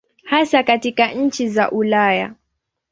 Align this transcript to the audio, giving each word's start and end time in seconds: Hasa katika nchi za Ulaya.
Hasa 0.23 0.63
katika 0.63 1.11
nchi 1.11 1.49
za 1.49 1.71
Ulaya. 1.71 2.33